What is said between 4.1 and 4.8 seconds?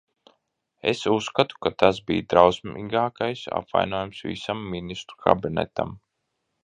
visam